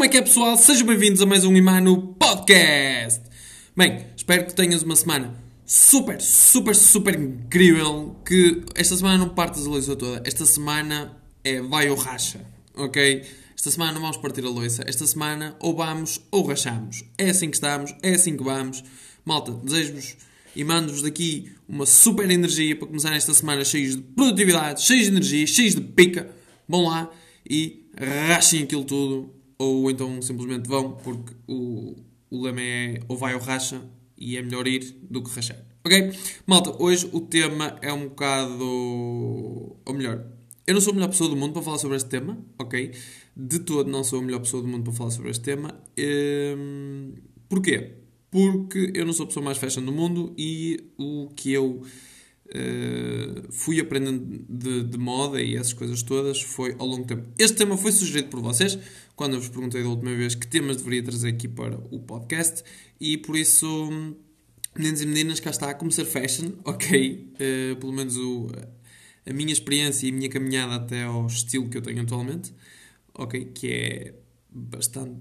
[0.00, 0.56] Como é que é, pessoal?
[0.56, 3.20] Sejam bem-vindos a mais um Imano Podcast.
[3.76, 5.34] Bem, espero que tenhas uma semana
[5.66, 8.16] super, super, super incrível.
[8.24, 10.22] Que esta semana não partas a louça toda.
[10.24, 12.40] Esta semana é vai ou racha,
[12.74, 13.26] ok?
[13.54, 14.82] Esta semana não vamos partir a louça.
[14.86, 17.04] Esta semana ou vamos ou rachamos.
[17.18, 18.82] É assim que estamos, é assim que vamos.
[19.22, 20.16] Malta, desejo-vos
[20.56, 25.10] e mando-vos daqui uma super energia para começar esta semana cheios de produtividade, cheios de
[25.10, 26.30] energia, cheios de pica.
[26.66, 27.10] Vão lá
[27.46, 27.84] e
[28.26, 31.94] rachem aquilo tudo, ou então simplesmente vão, porque o,
[32.30, 33.82] o lema é ou vai ou racha,
[34.16, 35.58] e é melhor ir do que rachar.
[35.84, 36.12] Ok?
[36.46, 38.64] Malta, hoje o tema é um bocado.
[39.84, 40.24] Ou melhor,
[40.66, 42.92] eu não sou a melhor pessoa do mundo para falar sobre este tema, ok?
[43.36, 45.74] De todo não sou a melhor pessoa do mundo para falar sobre este tema.
[45.98, 47.12] Hum,
[47.46, 47.96] porquê?
[48.30, 51.82] Porque eu não sou a pessoa mais fashion do mundo e o que eu
[52.52, 57.28] Uh, fui aprendendo de, de, moda e essas coisas todas foi ao longo do tempo.
[57.38, 58.76] Este tema foi sugerido por vocês
[59.14, 62.64] quando eu vos perguntei da última vez que temas deveria trazer aqui para o podcast
[63.00, 63.88] e por isso,
[64.76, 67.32] meninos e meninas, cá está como ser fashion, ok?
[67.34, 68.48] Uh, pelo menos o,
[69.24, 72.52] a minha experiência e a minha caminhada até ao estilo que eu tenho atualmente,
[73.14, 73.44] ok?
[73.54, 74.14] Que é
[74.50, 75.20] bastante.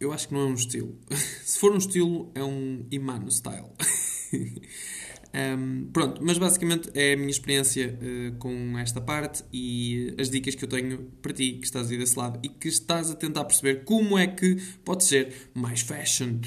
[0.00, 0.98] Eu acho que não é um estilo.
[1.44, 3.70] Se for um estilo, é um Imano style.
[5.36, 10.54] Um, pronto, mas basicamente é a minha experiência uh, com esta parte e as dicas
[10.54, 13.44] que eu tenho para ti que estás aí desse lado e que estás a tentar
[13.44, 16.40] perceber como é que pode ser mais fashion.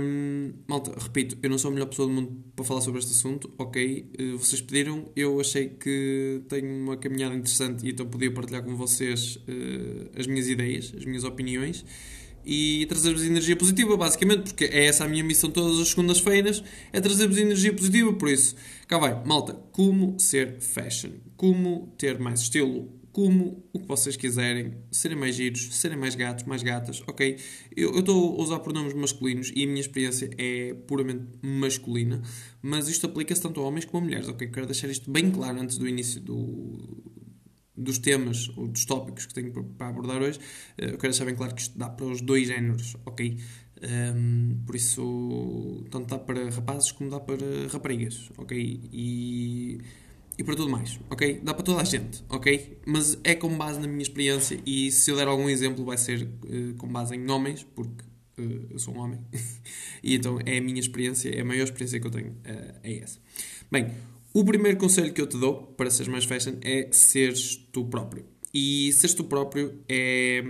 [0.00, 3.10] Um, malta, repito, eu não sou a melhor pessoa do mundo para falar sobre este
[3.12, 4.10] assunto, ok?
[4.18, 8.74] Uh, vocês pediram, eu achei que tenho uma caminhada interessante e então podia partilhar com
[8.74, 11.84] vocês uh, as minhas ideias, as minhas opiniões
[12.44, 17.00] e trazer-vos energia positiva, basicamente, porque é essa a minha missão todas as segundas-feiras, é
[17.00, 22.98] trazer-vos energia positiva, por isso, cá vai, malta, como ser fashion, como ter mais estilo,
[23.18, 27.36] como o que vocês quiserem, serem mais giros, serem mais gatos, mais gatas, ok?
[27.76, 32.22] Eu estou a usar pronomes masculinos e a minha experiência é puramente masculina,
[32.62, 34.46] mas isto aplica-se tanto a homens como a mulheres, ok?
[34.46, 37.07] Quero deixar isto bem claro antes do início do,
[37.78, 40.38] dos temas ou dos tópicos que tenho para abordar hoje,
[40.76, 43.38] eh, eu quero deixar bem claro que isto dá para os dois géneros, ok?
[43.80, 48.58] Um, ehm, por isso, tanto dá para rapazes como dá para raparigas, ok?
[48.92, 49.78] E,
[50.36, 51.40] e para tudo mais, ok?
[51.42, 52.78] Dá para toda a gente, ok?
[52.86, 56.22] Mas é com base na minha experiência e se eu der algum exemplo vai ser
[56.24, 58.04] uh, com base em homens, porque
[58.38, 59.20] uh, eu sou um homem.
[60.02, 62.98] e então é a minha experiência, é a maior experiência que eu tenho, uh, é
[62.98, 63.20] essa.
[63.70, 63.92] Bem,
[64.40, 68.24] o primeiro conselho que eu te dou para seres mais fashion é seres tu próprio.
[68.52, 70.42] E seres tu próprio é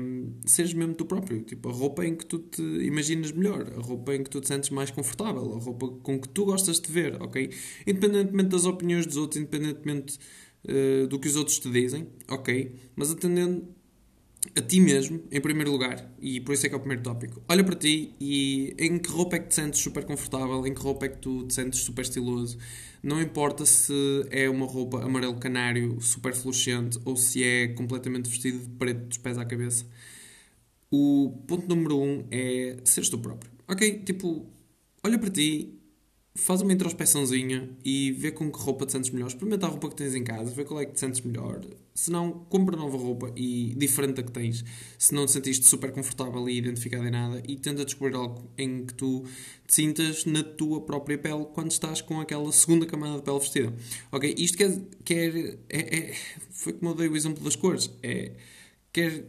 [0.47, 1.43] seres mesmo tu próprio.
[1.43, 4.49] Tipo, a roupa em que tu te imaginas melhor, a roupa em que tu te
[4.49, 7.51] sentes mais confortável, a roupa com que tu gostas de ver, ok?
[7.87, 10.19] Independentemente das opiniões dos outros, independentemente
[10.65, 12.73] uh, do que os outros te dizem, ok?
[12.95, 13.67] Mas atendendo
[14.57, 17.43] a ti mesmo, em primeiro lugar, e por isso é que é o primeiro tópico.
[17.49, 20.81] Olha para ti e em que roupa é que te sentes super confortável, em que
[20.81, 22.59] roupa é que tu te sentes super estiloso.
[23.03, 23.93] Não importa se
[24.31, 29.19] é uma roupa amarelo canário super fluorescente ou se é completamente vestido de preto dos
[29.19, 29.87] pés à cabeça.
[30.91, 33.51] O ponto número um é seres tu próprio.
[33.69, 34.03] Ok?
[34.05, 34.47] Tipo,
[35.05, 35.79] olha para ti
[36.39, 39.27] faz uma introspeçãozinha e vê com que roupa te sentes melhor.
[39.27, 41.61] Experimenta a roupa que tens em casa, vê qual é que te sentes melhor.
[41.99, 44.65] Se não, compra nova roupa e diferente da que tens.
[44.97, 48.87] Se não te sentiste super confortável e identificado em nada e tenta descobrir algo em
[48.87, 49.25] que tu
[49.67, 53.75] te sintas na tua própria pele quando estás com aquela segunda camada de pele vestida.
[54.13, 54.33] Ok?
[54.39, 54.81] Isto quer.
[55.05, 56.15] quer é, é,
[56.53, 57.91] foi como eu dei o exemplo das cores.
[58.01, 58.31] É,
[58.93, 59.25] quer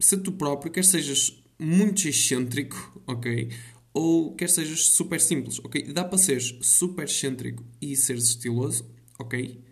[0.00, 3.50] ser tu próprio, quer sejas muito excêntrico, ok?
[3.94, 5.92] ou quer sejas super simples, ok?
[5.92, 8.84] Dá para seres super excêntrico e seres estiloso,
[9.16, 9.69] ok?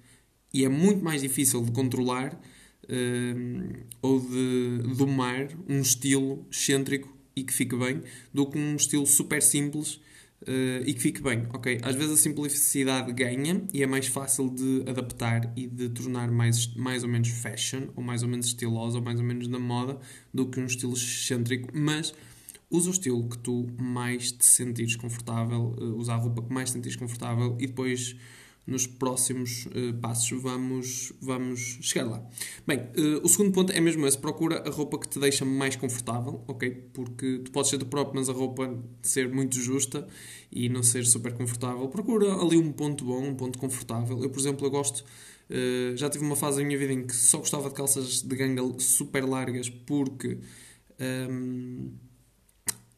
[0.53, 7.45] E é muito mais difícil de controlar uh, ou de domar um estilo excêntrico e
[7.45, 10.01] que fique bem do que um estilo super simples
[10.43, 11.79] uh, e que fique bem, ok?
[11.83, 16.75] Às vezes a simplicidade ganha e é mais fácil de adaptar e de tornar mais,
[16.75, 19.99] mais ou menos fashion, ou mais ou menos estiloso, ou mais ou menos na moda
[20.33, 22.13] do que um estilo excêntrico, mas
[22.71, 26.71] usa o estilo que tu mais te sentires confortável, uh, usa a roupa que mais
[26.71, 28.17] te sentires confortável e depois
[28.69, 32.23] nos próximos uh, passos vamos, vamos chegar lá.
[32.67, 35.75] Bem, uh, o segundo ponto é mesmo esse, procura a roupa que te deixa mais
[35.75, 36.71] confortável, ok?
[36.93, 40.07] Porque tu podes ser do próprio, mas a roupa ser muito justa
[40.53, 41.89] e não ser super confortável.
[41.89, 44.23] Procura ali um ponto bom, um ponto confortável.
[44.23, 45.03] Eu, por exemplo, eu gosto...
[45.49, 48.37] Uh, já tive uma fase da minha vida em que só gostava de calças de
[48.37, 50.39] ganga super largas porque...
[51.01, 52.08] Um, ehm,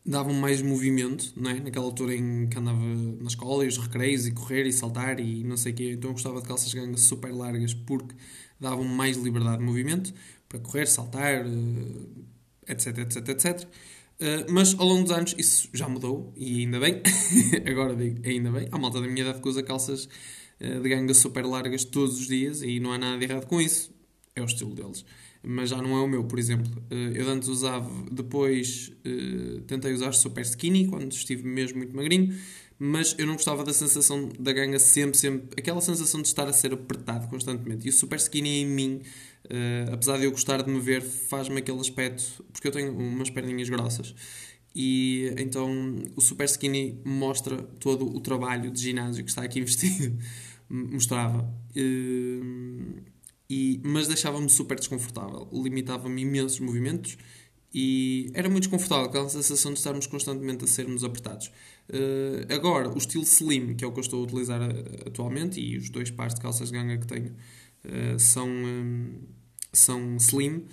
[0.05, 1.61] davam mais movimento, não é?
[1.61, 5.44] Naquela altura em que andava na escola e os recreios e correr e saltar e
[5.44, 5.91] não sei o quê.
[5.93, 8.14] Então eu gostava de calças de ganga super largas porque
[8.58, 10.12] davam mais liberdade de movimento
[10.49, 11.44] para correr, saltar,
[12.69, 13.69] etc, etc, etc.
[14.50, 17.00] Mas ao longo dos anos isso já mudou e ainda bem.
[17.67, 18.69] Agora digo, ainda bem.
[18.70, 20.08] Há malta da minha idade que usa calças
[20.61, 23.61] uh, de ganga super largas todos os dias e não há nada de errado com
[23.61, 23.91] isso.
[24.37, 25.05] É o estilo deles.
[25.43, 26.71] Mas já não é o meu, por exemplo.
[26.91, 28.93] Uh, eu antes usava, depois
[29.67, 32.35] tentei usar super skinny quando estive mesmo muito magrinho
[32.83, 36.53] mas eu não gostava da sensação da ganga sempre, sempre, aquela sensação de estar a
[36.53, 37.87] ser apertado constantemente.
[37.87, 39.03] E o super skinny em mim,
[39.45, 43.29] uh, apesar de eu gostar de me ver, faz-me aquele aspecto, porque eu tenho umas
[43.29, 44.15] perninhas grossas.
[44.75, 45.71] E então
[46.17, 50.17] o super skinny mostra todo o trabalho de ginásio que está aqui investido.
[50.71, 51.53] Mostrava.
[51.77, 52.95] Uh,
[53.50, 55.49] e, mas deixava-me super desconfortável.
[55.52, 57.19] Limitava-me imensos movimentos
[57.75, 61.49] e era muito desconfortável, aquela sensação de estarmos constantemente a sermos apertados.
[61.88, 65.61] Uh, agora, o estilo slim, que é o que eu estou a utilizar uh, atualmente,
[65.61, 67.32] e os dois pares de calças de ganga que tenho
[67.85, 69.20] uh, são, um,
[69.73, 70.64] são slim,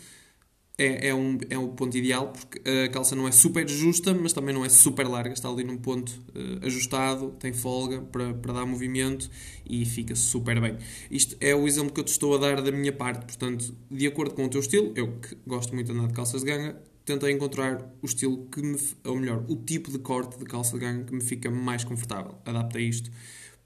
[0.77, 4.31] é, é, um, é o ponto ideal, porque a calça não é super justa, mas
[4.31, 6.21] também não é super larga, está ali num ponto
[6.61, 9.29] ajustado, tem folga para, para dar movimento
[9.67, 10.77] e fica super bem.
[11.09, 14.05] Isto é o exemplo que eu te estou a dar da minha parte, portanto, de
[14.05, 16.79] acordo com o teu estilo, eu que gosto muito de andar de calças de ganga,
[17.03, 20.85] tentei encontrar o estilo que me, ou melhor, o tipo de corte de calça de
[20.85, 22.35] ganga que me fica mais confortável.
[22.45, 23.09] Adapta isto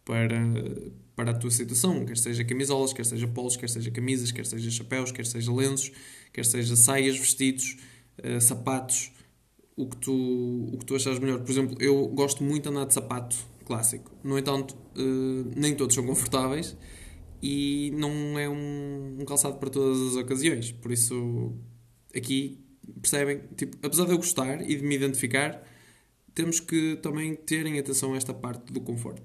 [0.06, 0.40] para,
[1.16, 4.72] para a tua situação, quer seja camisolas, quer seja polos, quer seja camisas, quer seja
[4.72, 5.92] chapéus, quer seja lenços,
[6.32, 7.78] quer seja saias, vestidos,
[8.20, 9.12] uh, sapatos,
[9.76, 11.40] o que, tu, o que tu achas melhor.
[11.40, 13.36] Por exemplo, eu gosto muito de andar de sapato
[13.66, 14.12] clássico.
[14.24, 16.76] No entanto, uh, nem todos são confortáveis
[17.42, 20.72] e não é um, um calçado para todas as ocasiões.
[20.72, 21.54] Por isso,
[22.16, 22.60] aqui
[23.02, 23.42] percebem?
[23.56, 25.62] Tipo, apesar de eu gostar e de me identificar,
[26.34, 29.22] temos que também terem atenção a esta parte do conforto.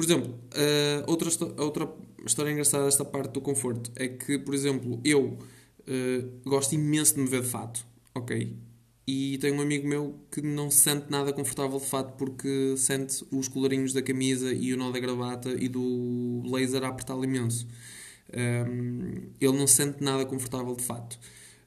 [0.00, 1.28] Por exemplo, uh, outra,
[1.62, 1.94] outra
[2.24, 7.20] história engraçada desta parte do conforto é que, por exemplo, eu uh, gosto imenso de
[7.20, 8.56] me ver de fato, ok?
[9.06, 13.22] E tenho um amigo meu que não se sente nada confortável de fato porque sente
[13.30, 17.66] os colarinhos da camisa e o nó da gravata e do blazer a imenso.
[18.32, 21.18] Um, ehm, ele não se sente nada confortável de fato.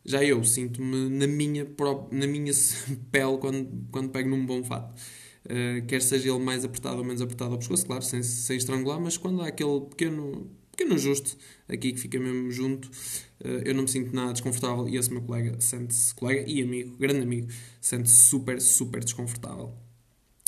[0.04, 1.68] Já eu sinto-me na minha,
[2.12, 2.52] na minha
[3.12, 5.00] pele quando, quando pego num bom fato.
[5.46, 9.00] Uh, quer seja ele mais apertado ou menos apertado ao pescoço, claro, sem, sem estrangular,
[9.00, 11.38] mas quando há aquele pequeno, pequeno ajuste
[11.68, 15.22] aqui que fica mesmo junto, uh, eu não me sinto nada desconfortável e esse meu
[15.22, 17.48] colega sente-se, colega e amigo, grande amigo,
[17.82, 19.74] sente-se super, super desconfortável.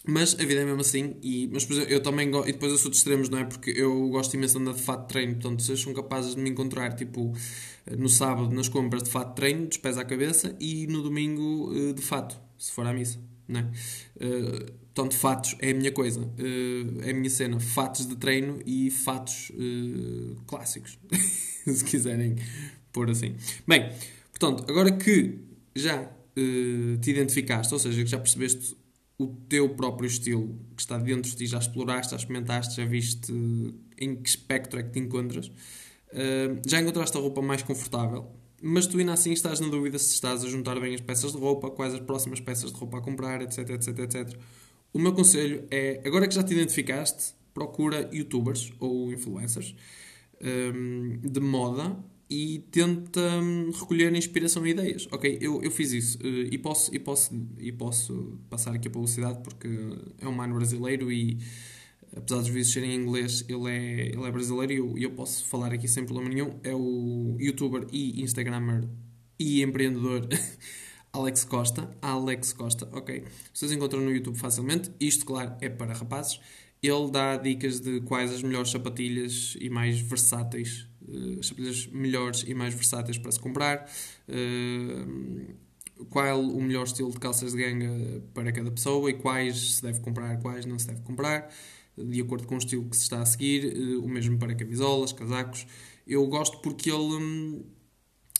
[0.07, 2.91] Mas a vida é mesmo assim, e, mas exemplo, eu também e depois eu sou
[2.91, 3.43] de extremos, não é?
[3.43, 6.41] Porque eu gosto imenso de andar de fato de treino, portanto, vocês são capazes de
[6.41, 7.33] me encontrar, tipo,
[7.97, 11.73] no sábado nas compras de fato de treino, dos pés à cabeça, e no domingo
[11.75, 13.71] eh, de fato, se for à missa, não é?
[14.95, 18.89] Portanto, fatos é a minha coisa, uh, é a minha cena, fatos de treino e
[18.89, 20.97] fatos uh, clássicos,
[21.67, 22.37] se quiserem
[22.93, 23.35] pôr assim.
[23.67, 23.91] Bem,
[24.31, 25.39] portanto, agora que
[25.75, 26.09] já
[27.01, 28.75] te identificaste, ou seja, que já percebeste
[29.17, 33.33] o teu próprio estilo que está dentro de ti, já exploraste, já experimentaste, já viste
[33.97, 38.29] em que espectro é que te encontras, uh, já encontraste a roupa mais confortável,
[38.61, 41.37] mas tu ainda assim estás na dúvida se estás a juntar bem as peças de
[41.37, 44.37] roupa, quais as próximas peças de roupa a comprar, etc, etc, etc.
[44.95, 49.75] O meu conselho é, agora que já te identificaste, procura youtubers ou influencers
[50.41, 55.05] um, de moda e tenta hum, recolher inspiração e ideias.
[55.11, 58.91] Ok, eu, eu fiz isso uh, e, posso, e, posso, e posso passar aqui a
[58.91, 59.67] publicidade porque
[60.17, 61.39] é um mano brasileiro e
[62.15, 65.45] apesar dos vídeos serem em inglês, ele é, ele é brasileiro e eu, eu posso
[65.45, 66.57] falar aqui sem problema nenhum.
[66.63, 68.87] É o youtuber e instagramer
[69.37, 70.25] e empreendedor
[71.15, 71.89] Alex Costa.
[72.01, 73.23] Alex Costa, ok.
[73.53, 74.91] Vocês encontram no YouTube facilmente.
[74.99, 76.41] Isto, claro, é para rapazes.
[76.83, 82.53] Ele dá dicas de quais as melhores sapatilhas e mais versáteis uh, sapatilhas melhores e
[82.53, 83.89] mais versáteis para se comprar,
[84.27, 85.55] uh,
[86.09, 90.01] qual o melhor estilo de calças de ganga para cada pessoa e quais se deve
[90.01, 91.49] comprar, quais não se deve comprar,
[91.97, 95.13] de acordo com o estilo que se está a seguir, uh, o mesmo para camisolas,
[95.13, 95.65] casacos.
[96.05, 97.65] Eu gosto porque ele.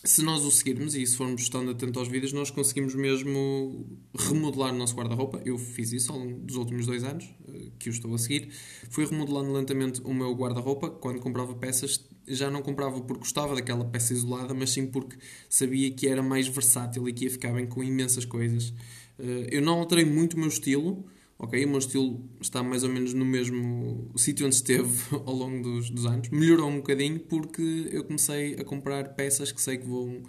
[0.04, 3.86] Se nós o seguirmos e se formos estando atento aos vídeos, nós conseguimos mesmo
[4.16, 5.40] remodelar o nosso guarda-roupa.
[5.44, 8.50] Eu fiz isso ao longo dos últimos dois anos eh, que o estou a seguir.
[8.88, 10.90] Fui remodelando lentamente o meu guarda-roupa.
[10.90, 15.16] Quando comprava peças, já não comprava porque gostava daquela peça isolada, mas sim porque
[15.48, 18.72] sabia que era mais versátil e que ia ficar bem com imensas coisas.
[19.18, 21.04] Eh, eu não alterei muito o meu estilo
[21.38, 25.62] ok, o meu estilo está mais ou menos no mesmo sítio onde esteve ao longo
[25.62, 26.28] dos, dos, anos.
[26.30, 30.22] Melhorou um bocadinho porque eu comecei a comprar peças que sei que vão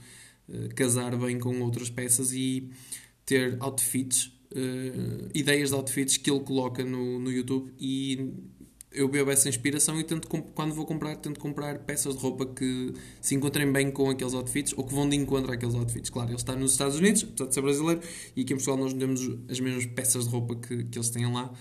[0.50, 2.70] uh, casar bem com outras peças e
[3.26, 8.34] ter outfits, uh, ideias de outfits que ele coloca no, no YouTube e
[8.92, 12.94] eu bebo essa inspiração e tento, quando vou comprar, tento comprar peças de roupa que
[13.22, 16.10] se encontrem bem com aqueles outfits ou que vão de encontro àqueles outfits.
[16.10, 18.02] Claro, ele está nos Estados Unidos, apesar de ser brasileiro,
[18.36, 21.10] e aqui em Portugal nós não temos as mesmas peças de roupa que, que eles
[21.10, 21.52] têm lá.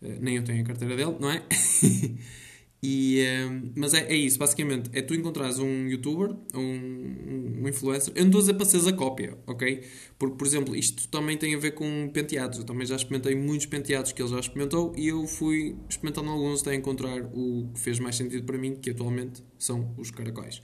[0.00, 1.42] Uh, nem eu tenho a carteira dele, não é?
[2.88, 4.88] E, uh, mas é, é isso, basicamente.
[4.92, 8.12] É tu encontrares um youtuber, um, um influencer.
[8.14, 9.82] Eu não estou a dizer para seres a cópia, ok?
[10.16, 12.60] Porque, por exemplo, isto também tem a ver com penteados.
[12.60, 16.62] Eu também já experimentei muitos penteados que ele já experimentou e eu fui experimentando alguns
[16.62, 20.62] até encontrar o que fez mais sentido para mim, que atualmente são os caracóis.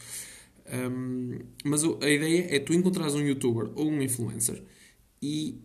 [0.72, 4.62] Um, mas a ideia é tu encontrares um youtuber ou um influencer
[5.20, 5.60] e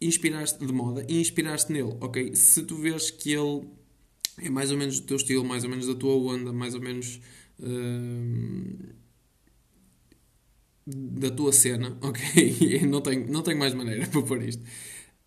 [0.00, 2.34] inspiraste de moda e inspiraste nele, ok?
[2.34, 3.68] Se tu vês que ele
[4.38, 6.80] é mais ou menos do teu estilo, mais ou menos da tua onda, mais ou
[6.80, 7.20] menos
[7.60, 8.94] uh,
[10.86, 12.86] da tua cena, ok?
[12.86, 14.62] não, tenho, não tenho mais maneira para pôr isto.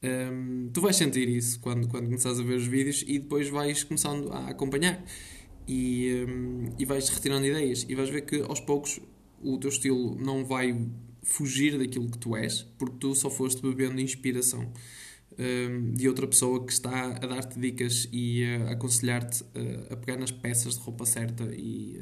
[0.01, 3.83] Um, tu vais sentir isso quando, quando começares a ver os vídeos e depois vais
[3.83, 5.03] começando a acompanhar
[5.67, 9.01] e, um, e vais retirando ideias e vais ver que aos poucos
[9.43, 10.87] o teu estilo não vai
[11.21, 14.71] fugir daquilo que tu és porque tu só foste bebendo inspiração
[15.93, 19.43] de outra pessoa que está a dar-te dicas e a aconselhar-te
[19.89, 22.01] a pegar nas peças de roupa certa e,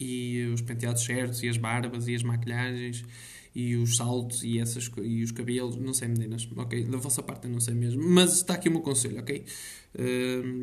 [0.00, 3.04] e os penteados certos e as barbas e as maquilhagens
[3.54, 6.84] e os saltos e, essas, e os cabelos, não sei meninas, ok?
[6.84, 9.44] Da vossa parte eu não sei mesmo, mas está aqui o meu conselho, ok?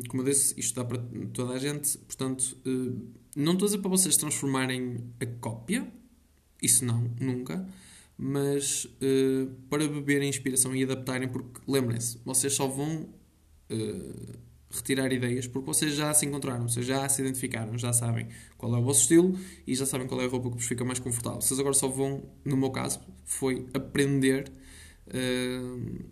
[0.08, 0.98] como eu disse, isto dá para
[1.32, 3.00] toda a gente, portanto, uh,
[3.34, 5.90] não estou a dizer para vocês transformarem a cópia,
[6.60, 7.66] isso não, nunca,
[8.24, 13.08] mas uh, para beberem inspiração e adaptarem, porque lembrem-se, vocês só vão
[13.68, 14.38] uh,
[14.70, 18.78] retirar ideias porque vocês já se encontraram, vocês já se identificaram, já sabem qual é
[18.78, 19.36] o vosso estilo
[19.66, 21.40] e já sabem qual é a roupa que vos fica mais confortável.
[21.40, 24.52] Vocês agora só vão, no meu caso, foi aprender.
[25.08, 26.04] Uh,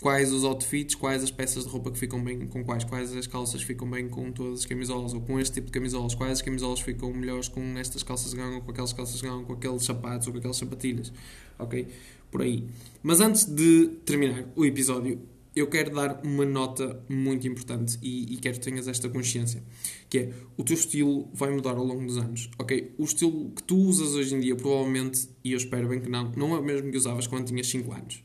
[0.00, 3.26] quais os outfits, quais as peças de roupa que ficam bem com quais, quais as
[3.26, 6.42] calças ficam bem com todas as camisolas ou com este tipo de camisolas, quais as
[6.42, 9.84] camisolas ficam melhores com estas calças de ganga, com aquelas calças de ganga, com aqueles
[9.84, 11.12] sapatos ou com aquelas sapatilhas,
[11.58, 11.88] ok?
[12.30, 12.64] Por aí.
[13.02, 15.20] Mas antes de terminar o episódio,
[15.54, 19.62] eu quero dar uma nota muito importante e, e, quero que tenhas esta consciência,
[20.10, 22.92] que é o teu estilo vai mudar ao longo dos anos, ok?
[22.98, 26.30] O estilo que tu usas hoje em dia, provavelmente, e eu espero bem que não,
[26.32, 28.22] não é o mesmo que usavas quando tinhas 5 anos,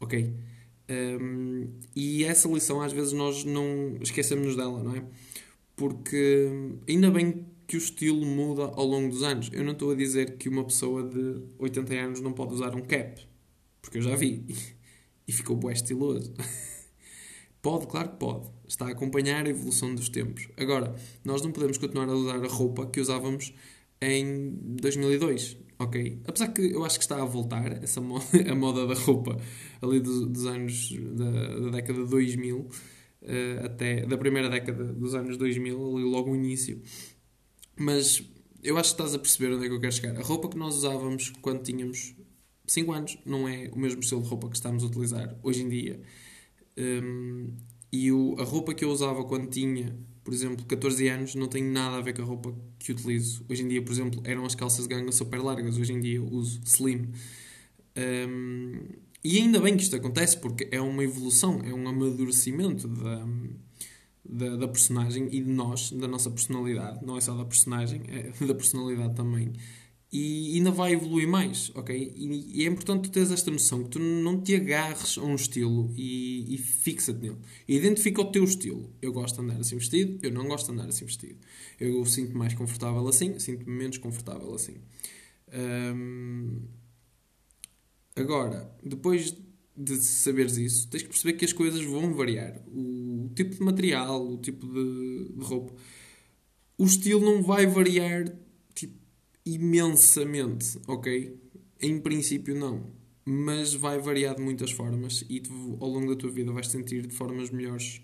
[0.00, 0.32] ok?
[0.90, 5.04] Um, e essa lição às vezes nós não esquecemos dela, não é?
[5.76, 6.48] Porque
[6.88, 9.48] ainda bem que o estilo muda ao longo dos anos.
[9.52, 12.80] Eu não estou a dizer que uma pessoa de 80 anos não pode usar um
[12.80, 13.20] cap,
[13.80, 14.44] porque eu já vi
[15.28, 16.34] e ficou bué estiloso.
[17.62, 18.48] Pode, claro que pode.
[18.66, 20.48] Está a acompanhar a evolução dos tempos.
[20.56, 23.52] Agora, nós não podemos continuar a usar a roupa que usávamos
[24.00, 26.22] em 2002 ok.
[26.26, 29.36] Apesar que eu acho que está a voltar essa moda, a moda da roupa
[29.82, 32.68] ali dos, dos anos da, da, década de 2000 uh,
[33.64, 36.80] até da primeira década dos anos 2000, ali logo o início.
[37.76, 38.22] Mas
[38.62, 40.16] eu acho que estás a perceber onde é que eu quero chegar.
[40.16, 42.14] A roupa que nós usávamos quando tínhamos
[42.66, 45.68] 5 anos não é o mesmo estilo de roupa que estamos a utilizar hoje em
[45.68, 46.00] dia.
[46.76, 47.56] Um,
[47.92, 51.62] e o, a roupa que eu usava quando tinha por exemplo, 14 anos não tem
[51.62, 53.44] nada a ver com a roupa que utilizo.
[53.48, 56.22] Hoje em dia, por exemplo, eram as calças de ganga super largas, hoje em dia
[56.22, 57.08] uso slim.
[57.96, 58.80] Um,
[59.22, 63.26] e ainda bem que isto acontece, porque é uma evolução, é um amadurecimento da,
[64.24, 67.04] da, da, personagem e de nós, da nossa personalidade.
[67.04, 69.52] Não é só da personagem, é da personalidade também
[70.12, 72.12] e ainda vai evoluir mais, ok?
[72.16, 75.92] E, é importante tu teres esta noção que tu não te agarres a um estilo
[75.96, 77.36] e, e fixa-te nele.
[77.68, 78.92] Identifica o teu estilo.
[79.00, 81.38] Eu gosto de andar assim vestido, eu não gosto de andar assim vestido.
[81.78, 84.78] Eu sinto-me mais confortável assim, sinto-me menos confortável assim.
[88.16, 89.36] Agora, depois
[89.76, 92.60] de saberes isso, tens que perceber que as coisas vão variar.
[92.66, 95.72] O tipo de material, o tipo de, de roupa.
[96.76, 98.24] O estilo não vai variar
[99.54, 101.36] imensamente, ok?
[101.80, 102.86] Em princípio, não.
[103.24, 107.06] Mas vai variar de muitas formas e tu, ao longo da tua vida vais sentir
[107.06, 108.02] de formas melhores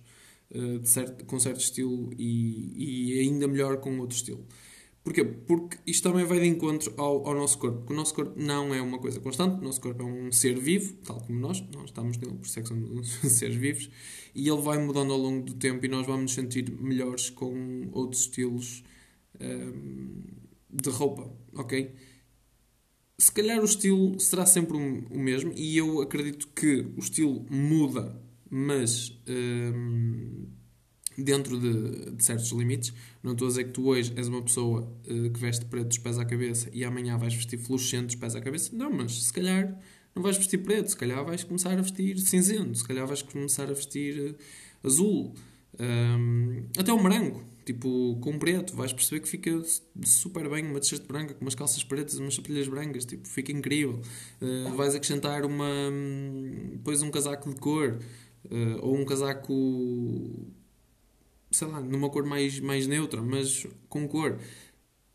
[0.50, 4.46] uh, de certo, com certo estilo e, e ainda melhor com outro estilo.
[5.06, 5.24] Porquê?
[5.24, 7.78] Porque isto também vai de encontro ao, ao, nosso corpo.
[7.78, 10.58] Porque o nosso corpo não é uma coisa constante, o nosso corpo é um ser
[10.58, 13.88] vivo, tal como nós, nós estamos nele, por isso é que somos seres vivos,
[14.34, 17.88] e ele vai mudando ao longo do tempo e nós vamos nos sentir melhores com
[17.92, 18.82] outros estilos.
[19.40, 20.45] Um, ehm,
[20.82, 21.94] de roupa, ok?
[23.18, 28.20] Se calhar o estilo será sempre o mesmo e eu acredito que o estilo muda,
[28.50, 30.46] mas hum,
[31.16, 32.92] dentro de, de, certos limites.
[33.22, 35.98] Não estou a dizer que tu hoje és uma pessoa uh, que veste preto dos
[35.98, 38.76] pés à cabeça e amanhã vais vestir fluorescente dos pés à cabeça.
[38.76, 39.78] Não, mas se calhar
[40.14, 43.64] não vais vestir preto, se calhar vais começar a vestir cinzento, se calhar vais começar
[43.64, 45.34] a vestir uh, azul.
[45.78, 49.60] Um, até o branco, tipo, com preto, vais perceber que fica
[50.04, 53.50] super bem uma t-shirt branca com umas calças pretas e umas sapatilhas brancas, tipo, fica
[53.50, 54.00] incrível.
[54.40, 55.68] Uh, vais acrescentar uma,
[56.70, 57.98] depois um casaco de cor,
[58.44, 59.52] uh, ou um casaco,
[61.50, 64.38] sei lá, numa cor mais, mais neutra, mas com cor.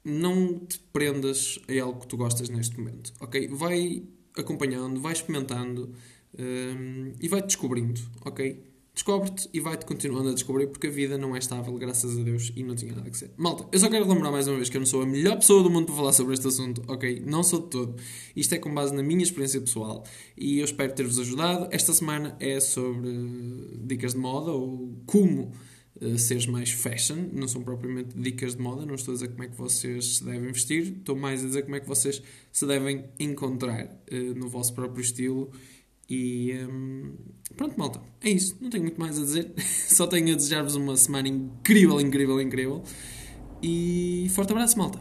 [0.04, 3.48] Não te prendas a algo que tu gostas neste momento, ok?
[3.48, 4.04] Vai
[4.36, 5.94] acompanhando, vai experimentando
[6.38, 8.71] um, e vai descobrindo, ok?
[8.94, 12.52] Descobre-te e vai-te continuando a descobrir porque a vida não é estável, graças a Deus,
[12.58, 13.32] e não tinha nada que ser.
[13.38, 15.64] Malta, eu só quero lembrar mais uma vez que eu não sou a melhor pessoa
[15.64, 17.24] do mundo para falar sobre este assunto, ok?
[17.26, 17.96] Não sou de todo.
[18.36, 20.04] Isto é com base na minha experiência pessoal
[20.38, 21.70] e eu espero ter-vos ajudado.
[21.72, 23.10] Esta semana é sobre
[23.82, 25.54] dicas de moda ou como
[26.02, 27.30] uh, seres mais fashion.
[27.32, 30.26] Não são propriamente dicas de moda, não estou a dizer como é que vocês se
[30.26, 32.22] devem vestir, estou mais a dizer como é que vocês
[32.52, 35.50] se devem encontrar uh, no vosso próprio estilo
[36.12, 37.14] e hum,
[37.56, 38.02] pronto, malta.
[38.22, 38.58] É isso.
[38.60, 39.54] Não tenho muito mais a dizer.
[39.88, 42.84] Só tenho a desejar-vos uma semana incrível, incrível, incrível.
[43.64, 45.00] E forte abraço, malta.